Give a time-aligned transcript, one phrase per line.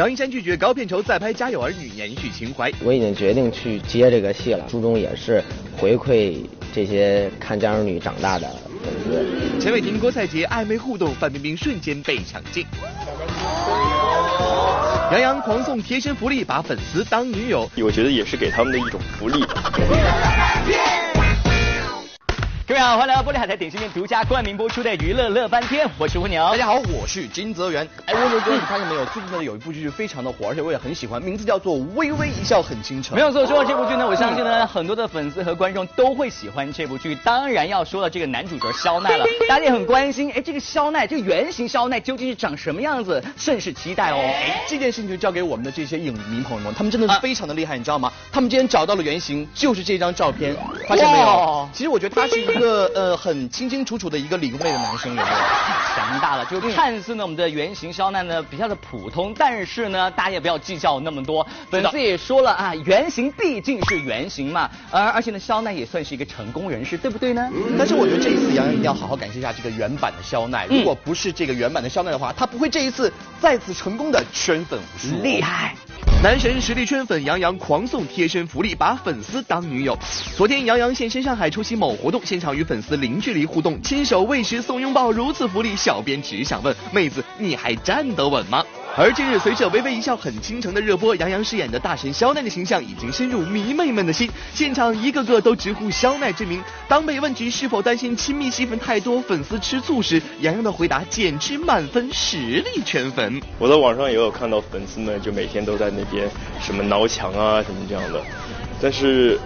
[0.00, 2.72] 张一山拒绝高片酬再拍《家有儿女》，延续情怀。
[2.82, 5.44] 我已经决定去接这个戏了，初衷也是
[5.76, 6.38] 回馈
[6.72, 8.48] 这些看《家有儿女》长大的
[8.82, 9.60] 粉丝。
[9.60, 12.64] 陈伟霆、郭采洁暧昧互动，范冰冰瞬间被抢镜。
[15.12, 19.44] 杨洋狂送贴身福利，把粉丝当女友，我觉得也是给他们的一种福利。
[22.70, 26.40] 各位好，欢迎来到玻璃海苔点心面独家冠名播出的娱乐乐翻天，我是蜗牛。
[26.50, 27.84] 大家好，我是金泽源。
[28.06, 29.04] 哎，蜗牛哥，你发现没有？
[29.06, 33.14] 最近呢有一部剧非常的火，而且我也很喜欢，名字叫做《微微一笑很倾城》。
[33.16, 37.12] 没有错，说到这部剧呢，我相信呢很多的粉丝和观众都会喜欢这部剧。
[37.24, 43.20] 当然要说到这个男主角肖奈了， 大家也很关心，哎，这个肖奈，这个原型肖奈究竟是长什么样子？
[43.36, 44.16] 甚是期待哦。
[44.22, 48.12] 哎，这件事情就交给我们的这些影迷朋友们，他们真的是非常的厉害，你知道吗？
[48.30, 50.54] 他们今天找到了原型，就是这张照片，
[50.86, 51.68] 发现没有？
[51.72, 53.50] 其实我觉得他是一个呃很。
[53.50, 55.36] 清清楚楚的一个理工类的男生，有没有？
[55.94, 61.46] 强大了，就看似呢我们的原型肖奈呢比较的普通，但是呢大家也不要计较那么多。
[61.68, 67.50] 粉丝也说了啊，原型毕竟是原型嘛，而而且呢肖奈也算是一个成功人士，对不对呢？
[67.76, 75.22] 但是我觉得这一次杨洋一定要好好感谢一下这个原版的肖奈，如果不是这个原版的肖奈的话，他不会这一次再次成功的圈粉无数。
[75.22, 75.74] 厉害！
[76.22, 79.98] 男神实力圈粉，杨洋狂送贴身福利，把粉丝当女友。
[80.36, 88.64] 昨天杨洋现身上海出席某活动，现场与粉丝零距离互动，亲手喂食送拥抱，如此福利，小编只想问妹子，你还站得稳吗？
[88.96, 96.60] 而近日，随着《微微一笑很倾城》的热播，杨洋饰演的大神肖奈的形象已经深入迷妹们的心，现场一个个都直呼肖奈之名。
[96.88, 103.40] 当被问及是否担心亲密戏份太多，粉丝吃醋时，杨洋的回答简直满分，实力圈粉。
[103.60, 106.28] 我在网上也有看到粉丝们就每天都在那边
[106.60, 108.20] 什么挠墙啊什么这样的，
[108.82, 109.38] 但是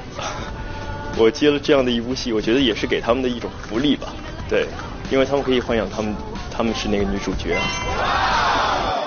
[1.16, 4.08] 我接了这样的一部戏，我觉得也是给他们的一种福利吧，
[4.48, 4.66] 对，
[5.10, 6.14] 因为他们可以幻想他们
[6.50, 7.56] 他们是那个女主角。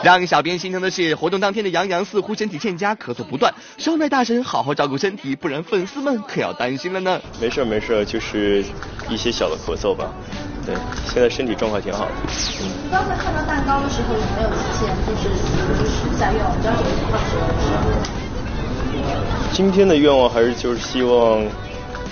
[0.03, 3.53] 让小编心疼的是，活动当天的杨洋似乎身体欠佳，咳嗽不断。
[3.78, 7.19] 少奈大神，好好照顾身体，不然粉丝们可要担心了呢。
[7.41, 8.63] 没事没事，就是
[9.09, 10.13] 一些小的咳嗽吧。
[10.66, 10.75] 对，
[11.12, 12.12] 现在身体状况挺好的。
[12.62, 12.69] 嗯。
[12.91, 16.56] 刚才看到蛋糕的时候有没有提前就是就是许下愿望？
[16.62, 17.35] 知道什么情况是？
[19.51, 21.44] 今天的愿望还是就是希望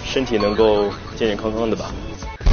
[0.06, 1.92] 身体能够健健康康的吧。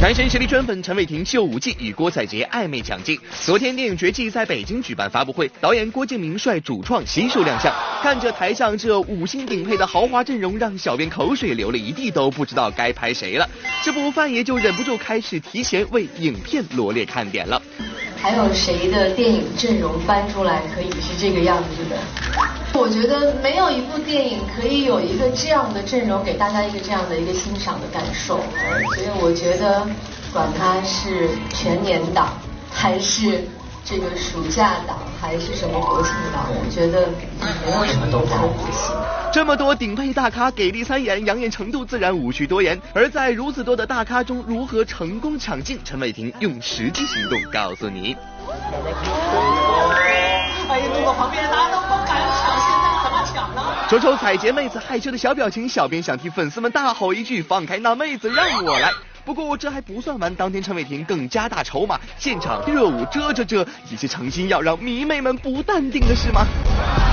[0.00, 3.16] 男神实力圈粉陈伟霆秀武技与郭采洁暧昧抢镜。
[3.44, 7.72] 昨天电影《绝技》在北京举办发布会，导演郭敬明率主创悉数亮相。
[8.02, 13.48] 看着台上这五星顶配的豪华阵容，让小编口水流了一地，都不知道该拍谁了。
[13.84, 17.62] 这不，范爷就忍不住开始提前为影片罗列看点了。
[18.22, 21.96] 还有谁的电影阵容搬出来可以是这个样子的？
[22.72, 28.40] 我觉得没有一部电影可以有一个这样的阵容，给大家一个这样的一个欣赏的感受。
[28.94, 29.84] 所以我觉得，
[30.32, 32.28] 管它是全年档，
[32.72, 33.44] 还是
[33.92, 38.96] 这个暑假档，还是什么国庆档，我觉得没有什么都看不行。
[39.30, 42.80] 这么多顶配大咖给力参演，养眼程度自然无需多言。
[42.94, 45.78] 而在如此多的大咖中，如何成功抢镜？
[45.84, 48.16] 陈伟霆用实际行动告诉你。
[50.70, 53.62] 哎呀，如果旁边大家都不敢抢，现在怎么抢呢？
[53.90, 58.90] 瞅瞅彩洁妹子害羞的小表情，小编想替粉丝们大吼一句：放开那妹子，让我来！
[59.24, 67.11] 不过这还不算完，当天陈伟霆更加大筹码，现场热舞遮遮遮，也是诚心要让迷妹们不淡定的是吗？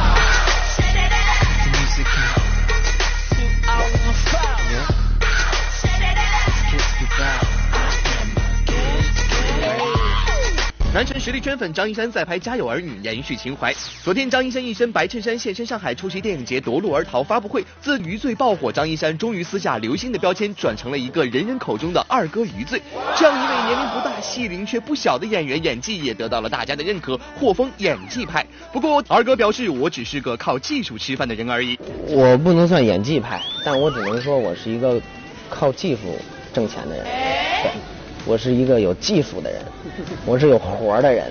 [11.00, 13.74] 男神实力圈粉张一山再拍《家有儿女》，延续情怀。
[14.04, 17.64] 昨天，张一山一身白衬衫现身上海出席电影节《夺路而逃》发布会。
[17.80, 22.82] 自余罪爆火，张一山终于撕下刘星的标签，转成了一个人人口中的二哥余罪。
[23.16, 28.46] 这样一位年龄不大、戏龄却不小的演员，演技也得到了大家的认可，获封演技派。
[28.74, 35.02] 不过，二哥表示：“我只是个靠技术吃饭的人而已。”我不能算演技派，但我只能说我是一个
[35.50, 36.02] 靠技术
[36.52, 37.06] 挣钱的人。
[37.06, 37.72] 对。
[38.26, 39.62] 我是一个有技术的人，
[40.26, 41.26] 我是有活的人。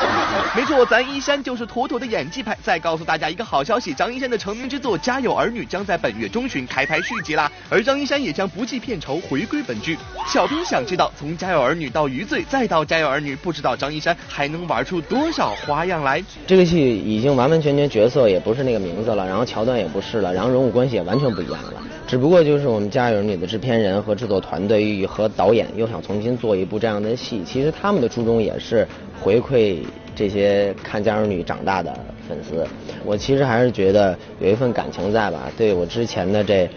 [0.56, 2.56] 没错，咱一山就是妥妥的演技派。
[2.62, 9.96] 再告诉大家一个好消息，张一山的成名之作《家有儿女》将在本月中旬开拍续集啦，而张一山也将不计片酬回归本剧。
[10.26, 16.22] 小编想知道，从《家有儿女》到《余罪》再到《家有儿女》，不知道张一山还能玩出多少花样来？
[16.46, 21.80] 这个戏已经完完全全角色也不是那个名字了，然后桥段也不是了，然后人物关系也完全不一样了。
[22.10, 26.36] 只不过就是我们《家有儿女》的制片人和制作团队和导演又想重新。
[26.36, 28.84] 做一部这样的戏，其实他们的初衷也是
[29.22, 29.76] 回馈
[30.16, 31.96] 这些看《家有儿女》长大的
[32.28, 32.66] 粉丝。
[33.04, 36.68] 我其实还是觉得有一份感情在吧，对我之前的这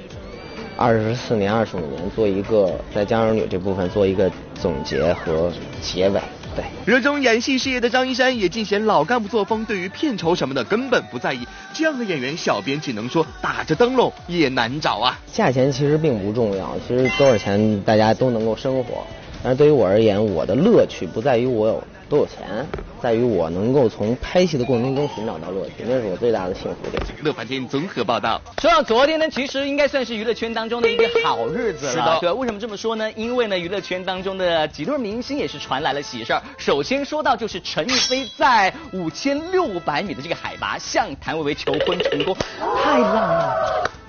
[0.77, 5.51] 二十四年、二十五年做一个在《家有儿女》这部分做一个总结和
[5.81, 6.21] 结尾。
[6.55, 11.47] 对，热衷演戏事业的张一山也尽显老干部作风，对于片酬什么的根本不在意。
[11.73, 15.19] 这样的演员，小编只能说打着灯笼也难找啊。
[15.31, 19.05] 价钱其实并不重要，其实多少钱大家都能够生活。
[19.44, 22.66] 但是对于我而言，我的乐趣不在于我有多有钱，
[23.01, 27.04] 在于我能够从拍戏的过程中寻找到乐趣，那是我最大的幸福点。
[27.22, 28.40] 乐翻天综合报道。
[28.62, 31.92] 说到昨天呢，其实应该算是娱乐圈当中的一个好日子了。
[31.92, 33.12] 是的对，为什么这么说呢？
[33.13, 36.42] 因为呢，娱乐圈当中的几对明星也是传来了喜事儿。
[36.57, 42.34] 首先说到就是陈逸飞在五千六百米的这个海拔向谭维维求婚成功，
[42.81, 43.62] 太浪漫了。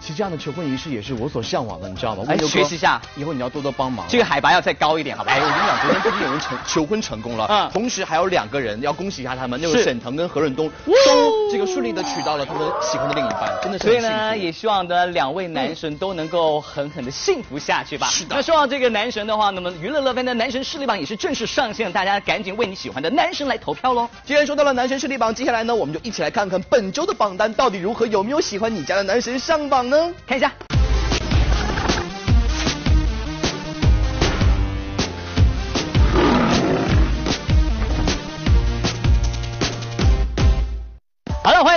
[0.04, 2.24] 其实这样的求婚仪式也是我所向往的，你知道吗？
[2.28, 4.04] 来温柔哥学习一下，以后你要多多帮忙。
[4.06, 5.36] 这个海拔要再高一点，好不好？
[5.36, 18.06] 哎，我跟你讲，昨天不仅有人成求婚成功了，嗯同时还有两个人要恭喜一下他们，那是个沈腾跟何润东都这个顺利的娶到了他们喜欢的另一半，真的是所以呢，也希望呢两位男神都能够狠狠的幸福下去吧。
[18.08, 24.06] 是的那说到这个男神的话，那么娱乐乐翻的男神势力榜也是正式上线，大家赶紧为你喜欢的男神来投票喽。
[24.26, 29.93] 既然说到了男神势力榜，接下来呢，我们就一起来看看本周的榜单到底如何，有没有喜欢你家的男神上榜呢？
[30.26, 30.63] 看一下。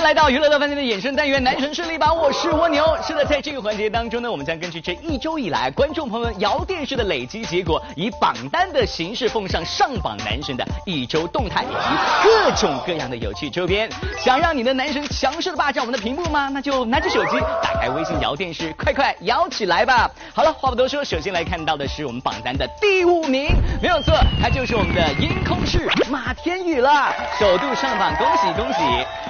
[0.08, 2.96] 来到娱乐乐饭店的衍生单元男神势力榜，我是蜗牛。
[3.06, 13.86] 是的，在这个环节当中呢，我们将根据这一周以来观众朋友们摇电视的累积结果，以榜单的形式奉上上榜男神的一周动态以及各种各样的有趣周边。
[14.18, 16.48] 想让你的男神强势的霸占我们的屏幕吗？
[16.50, 20.10] 那就拿起手机，打开微信摇电视，快快摇起来吧！
[20.32, 23.50] 好了，话不多说，首先来看到的是我们榜单的第五名，
[23.82, 28.78] 没有错，他就是我们的音空室马天宇了，首度上榜，恭喜恭喜！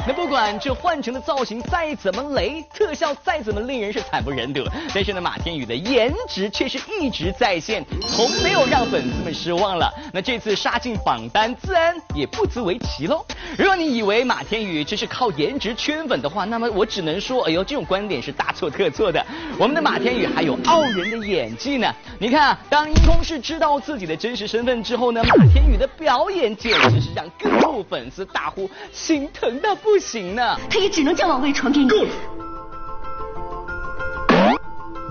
[0.06, 4.62] 那不管换成的造型再怎么雷，特效再怎么令人是惨不忍睹，
[4.94, 9.92] 但是呢，马天宇的颜值却是一直在线，从没有让粉丝们失望了。
[10.12, 13.24] 那这次杀进榜单，自然也不足为奇喽。
[13.56, 19.24] 如果你以为马天宇只是靠颜值圈粉的话，那么我只能说，哎呦，这种观点是大错特错的。
[19.58, 21.92] 我们的马天宇还有傲人的演技呢。
[22.18, 30.57] 你看啊，当音空是知道自己的真实身份之后呢，马天宇的表演简直是让各路粉丝大呼心疼到不行呢。
[30.70, 32.08] 他也只能将王位传给你。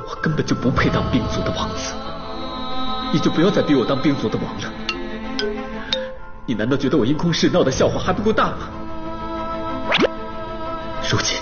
[0.09, 1.93] 我根本就不配当病族的王子，
[3.13, 4.71] 你就不要再逼我当病族的王了。
[6.45, 8.69] 你难道觉得我因空事闹的笑话还不够大吗？
[11.09, 11.37] 如今，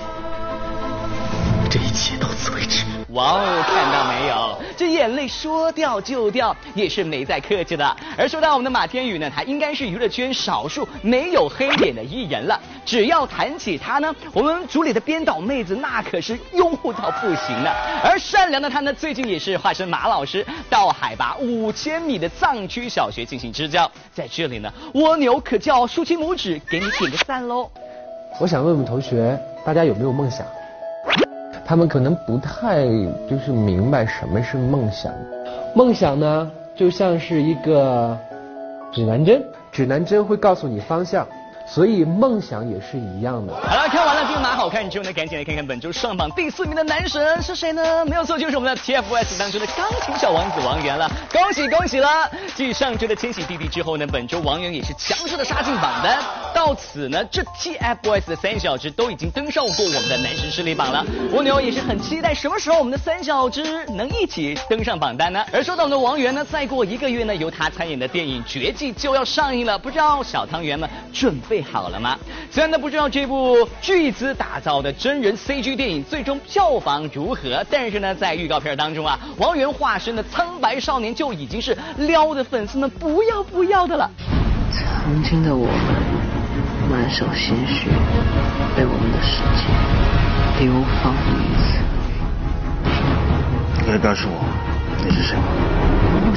[1.69, 2.85] 这一切到此为止。
[3.09, 4.61] 哇哦，看到没有？
[4.75, 7.97] 这眼泪说掉就掉，也是没再客气的。
[8.17, 12.59] 而说到我们的马天宇呢，他应该是娱乐圈少数没有黑脸的艺人了。
[12.85, 17.73] 只要谈起他呢，我们组里的编导妹子那可是拥护到不行了。
[18.03, 23.89] 而善良的他呢，最近也是化身马老师，到海拔五千米的藏区小学进行支教。
[24.13, 27.69] 在这里呢，蜗牛可叫竖起拇指给你点个赞喽。
[28.39, 30.45] 我想问问同学，大家有没有梦想？
[31.65, 32.85] 他们可能不太
[33.27, 35.11] 就是明白什么是梦想。
[35.73, 38.15] 梦想呢，就像是一个
[38.93, 41.27] 指南针，指南针会告诉你方向，
[41.65, 43.53] 所以梦想也是一样的。
[43.53, 48.05] 好了，看完了这个马好看之后呢，赶紧来看看本周上榜第四名的男神是谁呢？
[48.05, 52.29] 没有错，就是我们的 TFBOYS 当中的钢琴小王子王源了，恭喜恭喜了！
[52.53, 56.21] 继上周的千玺弟弟之后呢，本周王源也是强势的杀进榜单。
[56.53, 61.05] 到此呢，这 TFBOYS 的三小只都已经登上过我们的男神势力榜了。
[61.31, 65.45] 蜗牛也是很期待什么时候我们的三小只能一起登上榜单呢？
[65.53, 72.19] 而说到我们的王源呢，再过一个月呢，由他参演的电影《绝技》就要上映了，不知道小汤圆们准备好了吗？
[72.51, 84.09] 虽然呢不知道这部巨资打造的真人 CG 电影最终票房如何，但是呢，在预告片当中啊，王源化身的苍白少年就已经是撩的粉丝们不要不要的了。
[84.71, 85.75] 曾经的我们
[86.89, 87.87] 满手鲜血，
[88.75, 89.61] 被我们的世界
[90.65, 91.17] 流放于
[91.61, 91.77] 此。
[93.77, 94.43] 你可以告诉我
[95.03, 95.43] 你是谁吗？
[96.25, 96.33] 我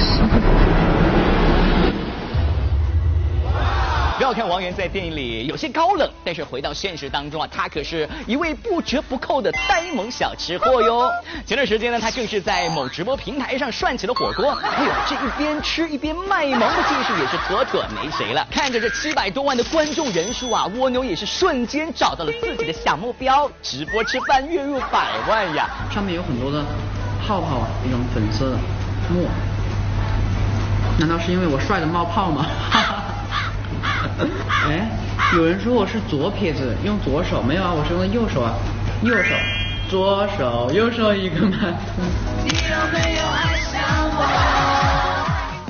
[1.25, 1.28] 是。
[4.29, 11.11] 不要看王源在电影里有些高冷，但是回到现实当中啊，他可是一位不折不扣的呆萌小吃货哟。
[11.47, 18.47] 前段时间呢，他更是在某直播平台上涮起了火锅，哎呦，这一边吃一边卖萌的技术也是妥妥没谁了。
[18.51, 25.67] 看着这七百多万的观众人数啊，蜗牛也是瞬间找到了自己的小目标，直播吃饭月入百万呀！
[25.91, 26.63] 上面有很多的
[27.25, 28.57] 泡泡，一种粉色的
[29.11, 29.27] 沫，
[30.99, 32.45] 难道是因为我帅的冒泡吗？
[34.69, 34.89] 哎，
[35.35, 38.53] 有人说我是左撇子，用左手，没有啊，我是用的右手啊，
[39.03, 39.35] 右手，
[39.89, 41.73] 左手，右手一个慢。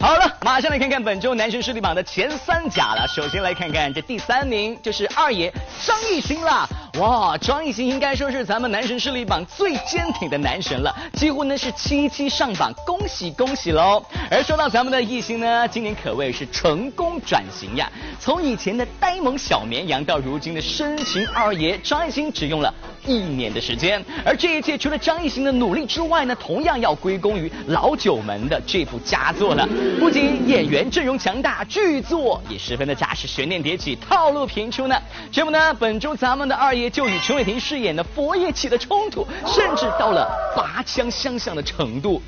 [0.01, 3.05] 好了，马上来看看本周男神势力榜的前三甲了。
[3.07, 5.53] 首先来看看这第三名，就是二爷
[5.85, 6.67] 张艺兴啦。
[6.99, 14.03] 哇，张艺兴应该说是咱们男神势力榜最坚挺的男神了，几乎呢是七七上榜，恭喜恭喜喽！
[14.29, 17.89] 而说到咱们的艺兴呢，今年可谓是成功转型呀，
[18.19, 22.73] 从以前的呆萌小绵羊到如今的深情二爷，张艺兴只用了
[23.05, 24.03] 一年的时间。
[24.25, 29.65] 而这一切除了张艺兴的努力之外呢，同样要归功于老九门的这部佳作了。
[30.01, 35.01] 不仅演员阵容强大，剧作也十分的扎实，悬念迭起，套路频出呢。
[35.31, 42.21] 这不呢，本周咱们的二爷就与陈伟霆饰演的佛爷起了冲突，甚至到了拔枪相向的程度。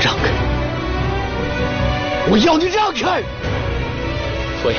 [0.00, 0.30] 让开！
[2.30, 3.22] 我要你让开！
[4.62, 4.78] 佛爷，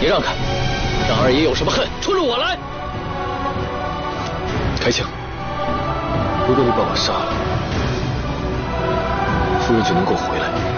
[0.00, 0.34] 你让开！
[1.08, 2.58] 让二爷有什么恨，冲着我来！
[4.80, 5.06] 开枪！
[6.48, 7.32] 如果你把我杀了，
[9.60, 10.73] 夫人就能够回来。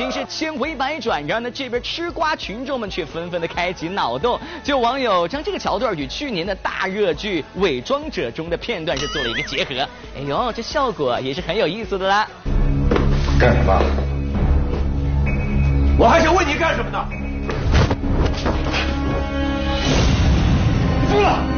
[0.00, 4.40] 情是千回百转，然而呢，这边吃瓜群众们却纷纷的开启脑洞。
[4.64, 9.86] 就网友将这个桥段与去年的大热剧《伪装者》中的片段是做了一个结合。
[10.16, 12.26] 哎呦，这效果也是很有意思的啦。
[13.38, 13.78] 干什么？
[15.98, 17.06] 我还想问你干什么呢？
[21.10, 21.49] 疯了！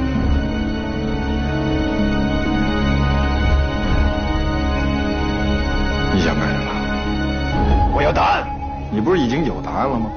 [8.03, 8.43] 我要答案。
[8.91, 10.11] 你不是已经有答案了吗？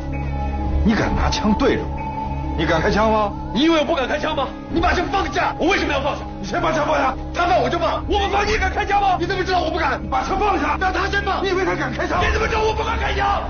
[0.83, 2.57] 你敢拿枪对着我？
[2.57, 3.31] 你敢开枪吗？
[3.53, 4.47] 你以为我不敢开枪吗？
[4.71, 5.53] 你把枪放下！
[5.59, 6.21] 我为什么要放下？
[6.41, 7.13] 你先把枪放下。
[7.31, 8.03] 他放我就放。
[8.09, 9.17] 我不放你敢开枪吗？
[9.19, 10.01] 你怎么知道我不敢？
[10.09, 10.75] 把枪放下。
[10.81, 11.45] 让他先放。
[11.45, 12.17] 你以为他敢开枪？
[12.25, 13.43] 你怎么知道我不敢开枪？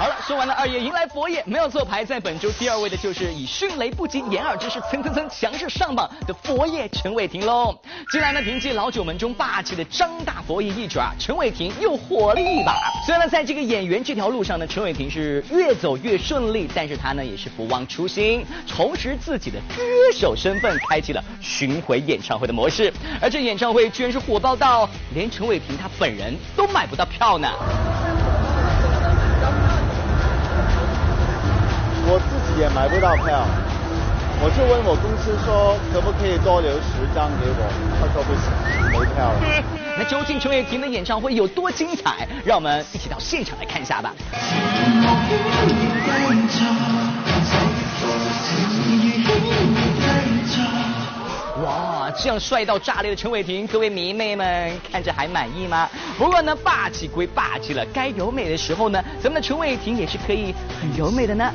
[0.00, 7.78] 好了，说完了二爷迎来佛爷，没有错，排在本周第二位的就是以迅雷不及掩耳之势蹭蹭蹭强势上榜的佛爷陈伟霆喽。
[8.10, 12.78] 近来呢，凭借老九门中霸气的张大佛爷一爪，陈伟霆又火了一把。
[13.04, 19.82] 虽然呢，在这个演员这条路上呢，陈伟霆是越走越顺利，但是他呢也是不忘初心，重拾自己的歌
[20.14, 22.90] 手身份，开启了巡回演唱会的模式。
[23.20, 28.09] 而这演唱会居然是火爆到连陈伟霆他本人都买不到票呢。
[32.58, 33.46] 也买不到票，
[34.42, 38.50] 我就问我公司说可不可以多留十张给我，他说不行，
[38.90, 39.40] 没票了。
[39.98, 42.26] 那究竟陈伟霆的演唱会有多精彩？
[42.44, 44.14] 让我们一起到现场来看一下吧。
[52.16, 55.88] 这样帅到炸裂的陈伟霆，各位迷妹们看着还满意吗？
[56.18, 61.52] 不过呢，霸气归霸气了，该柔美的时候呢，咱们的陈伟霆也是可以很柔美的呢。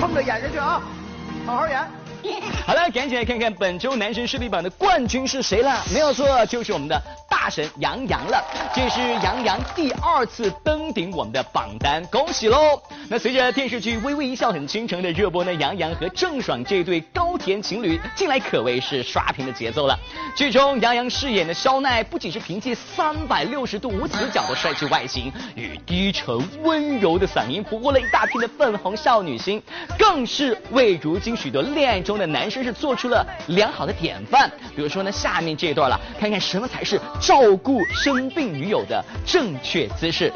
[0.00, 0.82] 冲着演下去啊，
[1.46, 2.01] 好好演。
[2.66, 5.82] 好了，赶紧来看看本周男神势力榜的冠军是谁了？
[5.92, 8.42] 没有错，就是我们的大神杨洋了。
[8.74, 12.80] 这是杨洋第二次登顶我们的榜单，恭喜喽！
[13.08, 19.98] 那随着电视剧《微微一笑很倾城》的热播呢，杨洋和郑爽这对高甜情侣近来可谓是刷屏的节奏了。
[20.36, 29.60] 剧中杨洋饰演的肖奈，不仅是凭借三百六十度无死角的帅气外形与低沉温柔的嗓音，俘获了一大批的粉红少女心，
[29.98, 34.50] 更是为如今许多恋爱中的男生是做出了良好的典范。
[34.74, 40.32] 比如说呢，下面这一段了，看看什么才是照顾生病女友的正确姿势。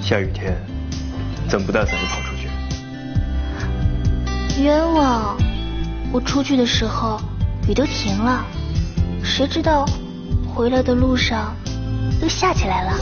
[0.00, 0.56] 下雨天，
[1.48, 2.48] 怎么不带伞就跑出去？
[4.62, 5.36] 冤枉！
[6.12, 7.20] 我出去的时候
[7.68, 8.44] 雨都停了，
[9.22, 9.86] 谁知道
[10.52, 11.54] 回来的路上
[12.20, 12.92] 又下起来了。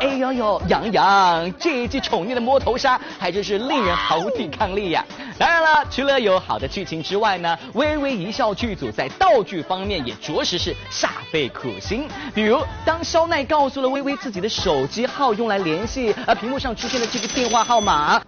[0.00, 5.04] 哎呦呦，杨洋这一季宠溺的摸头杀还真是令人毫无抵抗力呀！
[5.38, 12.08] 当然了，除了有好的剧情之外呢，微微一笑剧组在道具方面也着实是煞费苦心。
[12.34, 18.20] 比如，当肖奈告诉了微微自己的手机号用来联系，而屏幕上出现了这个电话号码，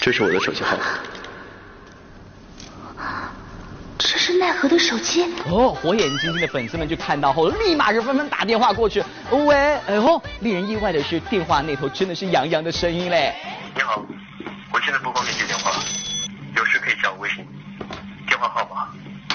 [0.00, 0.76] 这是我的手机号。
[4.12, 5.70] 这是奈何的手机哦！
[5.70, 9.02] 火眼金睛的粉丝们就看到后，立马是纷纷打电话过去。
[9.30, 13.34] 喂，哎呦，令人意外的是，电话那头真的是杨洋的声音嘞。
[13.74, 14.04] 你好，
[14.70, 15.70] 我现在不方便接电话，
[16.54, 17.36] 有事可以加我微信，
[18.26, 18.92] 电话号码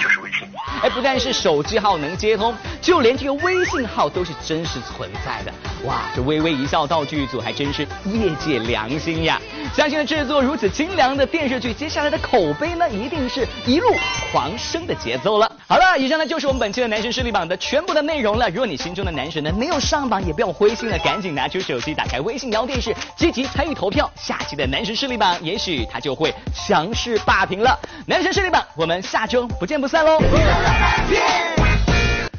[0.07, 0.47] 就是微信。
[0.81, 5.53] 哎，不但是手机号能接通，就连这个微信号都是真实存在的。
[5.85, 9.39] 哇，这微微一笑道具组还真是业界良心呀！
[9.73, 13.93] 相信制作如此精良的电视剧，接下来的口碑呢，一定是一路
[14.31, 15.51] 狂升的节奏了。
[15.69, 18.49] 好了，以上呢就是我们本期的男神势力榜的全部的内容了。
[18.49, 24.09] 如果你心中的男神呢没有上榜，也不要灰心了，赶紧拿出手机，打开微信摇电视，积极参与投票。
[24.15, 27.77] 下期的男神势力榜，也许他就会强势霸屏了。
[28.05, 30.17] 男神势力榜，我们下周不见不散喽！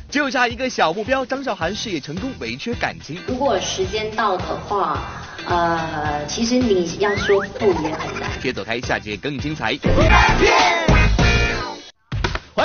[0.09, 3.21] 就差一个小目标，张韶涵事业成功，唯缺感情。
[3.27, 5.03] 如果时间到的话，
[5.47, 8.31] 呃，其实你要说不也很难。
[8.41, 9.79] 别走开，下节更精彩。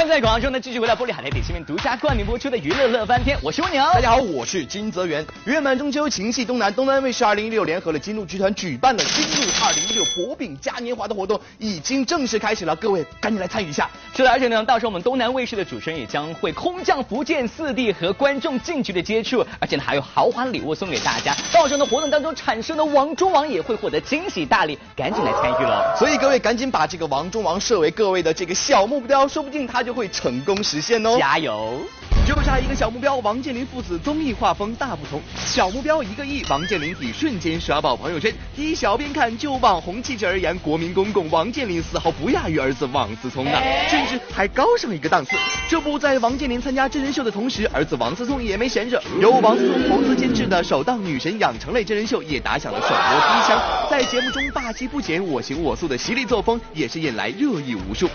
[0.03, 3.81] 欢迎在广告中呢继续回到玻璃海内点心面独家冠名播出的娱乐乐翻天，我是蜗牛。
[3.93, 5.25] 大家好，我是金泽源。
[5.45, 13.89] 月满中秋，情系东南，东南卫视二零一六联合了金鹿剧团举办的金鹿二零一六薄饼嘉年华的活动已经正式开始了，各位赶紧来参与一下。
[14.13, 21.33] 是的，而且呢，到时候我们东南卫视的主持人也将会空降福建四地和观众近距离接触，而且呢还有豪华礼物送给大家。
[21.53, 25.95] 到时候呢活动当中产生的王中王也会获得惊喜大礼，赶紧来参与了！
[25.97, 30.63] 所以各位赶紧把这个王中王设为各位的这个小目标，说不定他就会成功。
[30.63, 31.17] 实现哦！
[31.19, 31.77] 加油！
[32.25, 35.21] 就差一个小目标，王健林父子综艺画风大不同。
[35.35, 38.33] 小目标一个亿，王健林体瞬间刷爆朋友圈。
[38.55, 43.59] 以小编看，就网红气质而言，国民公公王健林丝毫不亚于儿子王思聪呢，
[43.89, 45.31] 甚至还高上一个档次。
[45.67, 53.61] 这不在王健林参加真人秀的同时，儿子王思聪也没闲着，由王思聪投资监制的首档女神养成类真人秀也打响了首播第一枪。
[53.91, 58.09] 在节目中霸气不减、我行我素的犀利作风，也是引来热议无数。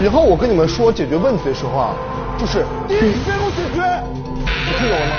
[0.00, 1.94] 以后我跟你们说解决问题的时候啊，
[2.38, 3.82] 就是第一时间给我解决，
[4.46, 5.16] 你听懂了吗？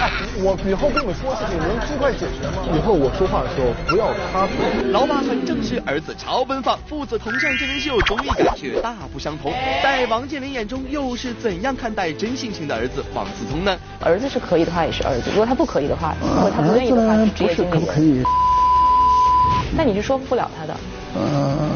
[0.00, 0.10] 哎，
[0.42, 2.64] 我以后跟你们说事情，能尽快解决吗？
[2.74, 4.90] 以后我说话的时候不要插嘴。
[4.90, 9.52] 老爸很正式，儿子超奔放，父子同上真人秀，综艺感却大不相同。
[9.82, 13.76] 在王健林眼中，又是怎样看待真性情的儿子王思聪呢？
[14.00, 18.24] 儿子是可以的话，也是儿子；如果他不可以的话，如果他不愿意的话，是职业经理人。
[19.76, 20.74] 那你是说服不了他的。
[21.16, 21.70] 嗯。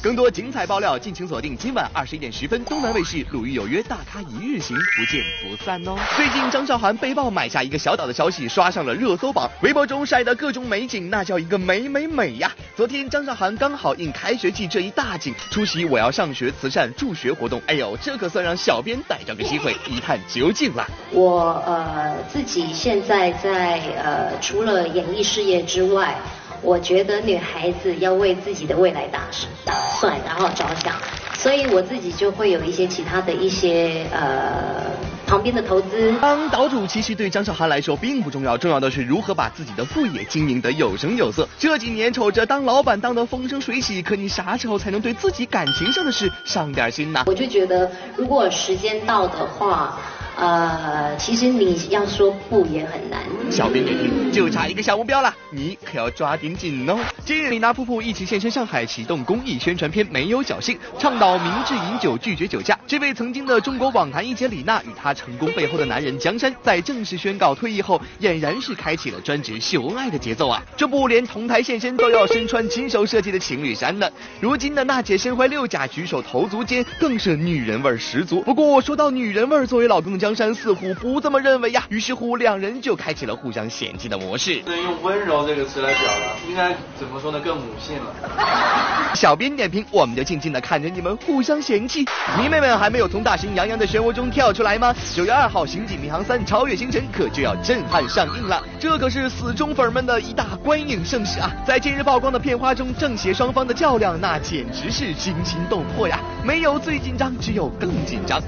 [0.00, 5.98] 更多精彩爆料，敬请锁定今晚二十一点十分，东南卫视《鲁豫有约》大咖一日行，不见不散哦。
[6.16, 12.52] 最近张韶涵被曝买下一个小岛的消息刷上了热搜榜，微博中晒的各种美景，那叫一个美美美呀！
[12.76, 20.86] 昨天张韶涵刚好应开学季这一大景，出席我要上学慈善助学活动，哎呦，这可算让小编逮着个机会一探究竟了。
[21.10, 26.14] 我呃自己现在在呃除了演艺事业之外。
[26.62, 29.20] 我觉得女孩子要为自己的未来打
[29.64, 30.94] 打算，然后着想，
[31.34, 34.90] 所以我自己就会有一些其他的一些呃
[35.26, 36.12] 旁边的投资。
[36.20, 41.48] 当岛主其实对张韶涵来说并不重要，重要的是如何把自己的副业经营得有声有色。
[41.58, 47.22] 这几年瞅着当老板当得风生水起，可你啥时候才能对自己感情上的事上点心呢？
[47.26, 49.98] 我就觉得，如果时间到的话。
[50.38, 53.20] 呃，其实你要说不也很难。
[53.50, 56.96] 小编点评，就差一个小目标了，你可要抓紧紧哦。
[57.24, 62.78] 今日李娜夫妇一起现身上海，启动公益宣传片《没有侥幸》，倡导明智饮酒，拒绝酒驾。
[62.86, 70.62] 这位曾经的中国网坛一姐李娜，与她成功背后的男人江山，在正式宣告退役后，俨然是开启了专职秀恩爱的节奏啊！
[70.76, 74.08] 这不，连同台现身都要身穿亲手设计的情侣衫呢。
[74.40, 78.40] 如今的娜姐身怀六甲，举手投足间更是女人味十足。
[78.42, 80.27] 不过说到女人味，作为老公江。
[80.28, 84.60] 江山似乎不这么认为呀，于是乎两人就开启了互相嫌弃的模式。
[84.60, 87.40] 不能用温柔这个词来表达，应该怎么说呢？
[87.40, 88.12] 更母性了。
[89.16, 92.04] 小编点评，我们就静静的看着你们互相嫌弃。
[92.38, 94.94] 迷妹们还没有从大神杨洋的漩涡中跳出来吗？
[95.14, 101.50] 九月二号，《刑警迷航三：超越星辰》可就要震撼上映了，这可是死忠粉们的一大观影盛事啊！
[101.66, 106.20] 在近日曝光的片花中，正邪双方的较量，那简直是惊心动魄呀！
[106.44, 108.38] 没有最紧张，只有更紧张。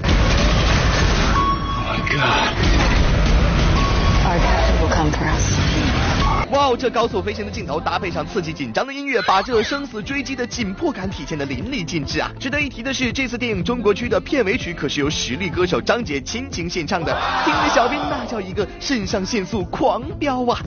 [6.51, 6.75] 哇哦！
[6.77, 12.29] 这高速飞行的镜头搭配上刺激紧张的音乐，把这生死追击的紧迫感体现的淋漓尽致啊！
[12.39, 20.59] 值得一提的是，这次电影中国区的片尾曲可是由实力歌手张杰亲情献唱的，听着小兵那叫一个肾上腺素狂飙啊！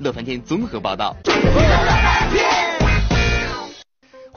[0.00, 1.14] 乐翻天综合报道。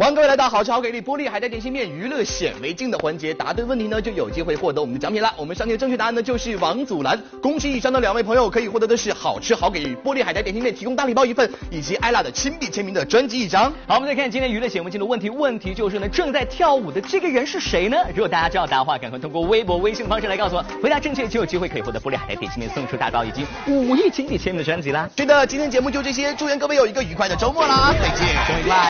[0.01, 5.31] 欢迎各位来到好吃好给力玻璃海苔点心面娱乐显微镜的环节，答对问题呢就有机会获得我们的奖品啦。
[5.37, 13.71] 我们上期的正确答案呢就是王祖蓝，恭喜以上的两位朋友可以获得的是好吃好给力玻璃海苔点心面提供大礼包一份，以及艾拉的亲笔签名的专辑一张。
[13.85, 17.95] 好，我们再看今天娱乐显微镜的问题，问题就是呢正在跳舞的这个人是谁呢？
[18.15, 25.07] 如果大家知道答案的话，赶快通过微博、微信的方式来告诉我，回答正确就有机会可以获得玻璃海苔点心面送出大包以及五亿亲笔签名的专辑啦。
[25.15, 28.75] 是的，今天节目就这些，祝愿各位有一个愉快的周末啦，再见，拜拜。